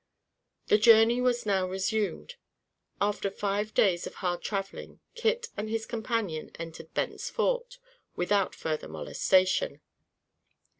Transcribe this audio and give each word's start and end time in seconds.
The 0.65 0.79
journey 0.79 1.21
was 1.21 1.45
now 1.45 1.67
resumed. 1.67 2.33
After 2.99 3.29
five 3.29 3.75
days 3.75 4.07
of 4.07 4.15
hard 4.15 4.41
traveling, 4.41 4.99
Kit 5.13 5.49
and 5.55 5.69
his 5.69 5.85
companion 5.85 6.49
entered 6.57 6.91
Bent's 6.95 7.29
Fort, 7.29 7.77
without 8.15 8.55
further 8.55 8.87
molestation. 8.87 9.79